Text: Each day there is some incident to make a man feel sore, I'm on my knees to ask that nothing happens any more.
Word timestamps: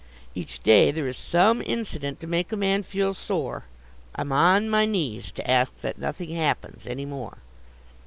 Each 0.33 0.63
day 0.63 0.89
there 0.89 1.05
is 1.07 1.15
some 1.15 1.61
incident 1.63 2.19
to 2.21 2.25
make 2.27 2.51
a 2.51 2.57
man 2.57 2.81
feel 2.81 3.13
sore, 3.13 3.65
I'm 4.15 4.31
on 4.31 4.67
my 4.67 4.87
knees 4.87 5.31
to 5.33 5.47
ask 5.47 5.75
that 5.81 5.99
nothing 5.99 6.31
happens 6.31 6.87
any 6.87 7.05
more. 7.05 7.37